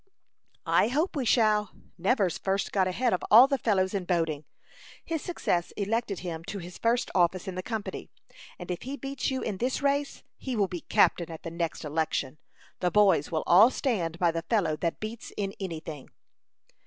"I 0.65 0.87
hope 0.87 1.15
we 1.15 1.25
shall. 1.25 1.73
Nevers 1.95 2.39
first 2.39 2.71
got 2.71 2.87
ahead 2.87 3.13
of 3.13 3.23
all 3.29 3.45
the 3.45 3.59
fellows 3.59 3.93
in 3.93 4.05
boating. 4.05 4.45
His 5.05 5.21
success 5.21 5.69
elected 5.77 6.21
him 6.21 6.43
to 6.45 6.57
his 6.57 6.79
first 6.79 7.11
office 7.13 7.47
in 7.47 7.53
the 7.53 7.61
company, 7.61 8.09
and 8.57 8.71
if 8.71 8.81
he 8.81 8.97
beats 8.97 9.29
you 9.29 9.43
in 9.43 9.57
this 9.57 9.83
race, 9.83 10.23
he 10.39 10.55
will 10.55 10.67
be 10.67 10.81
captain 10.81 11.29
at 11.29 11.43
the 11.43 11.51
next 11.51 11.85
election. 11.85 12.39
The 12.79 12.89
boys 12.89 13.31
will 13.31 13.43
all 13.45 13.69
stand 13.69 14.17
by 14.17 14.31
the 14.31 14.41
fellow 14.41 14.75
that 14.77 14.99
beats 14.99 15.33
in 15.37 15.53
any 15.59 15.79
thing." 15.79 16.09